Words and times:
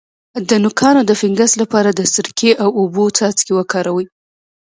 د 0.49 0.51
نوکانو 0.63 1.01
د 1.05 1.11
فنګس 1.19 1.51
لپاره 1.61 1.89
د 1.93 2.01
سرکې 2.13 2.51
او 2.63 2.69
اوبو 2.79 3.03
څاڅکي 3.17 3.53
وکاروئ 3.55 4.05